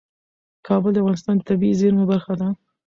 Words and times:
کابل 0.67 0.91
د 0.93 0.97
افغانستان 1.01 1.35
د 1.37 1.41
طبیعي 1.49 1.75
زیرمو 1.81 2.05
برخه 2.11 2.33
ده. 2.39 2.47